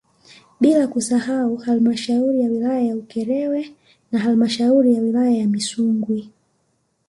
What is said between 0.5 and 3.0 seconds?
Bila kusahau halmashauri ya wilaya ya